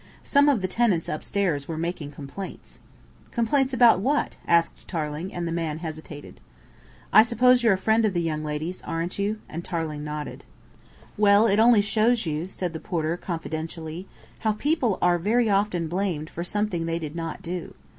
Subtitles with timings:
[0.23, 2.79] "Some of the tenants upstairs were making complaints."
[3.29, 6.41] "Complaints about what?" asked Tarling, and the man hesitated.
[7.13, 10.43] "I suppose you're a friend of the young lady's, aren't you?" and Tarling nodded.
[11.17, 14.07] "Well, it only shows you," said the porter confidentially,
[14.39, 17.75] "how people are very often blamed for something they did not do.